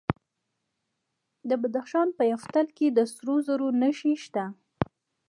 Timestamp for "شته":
4.23-4.45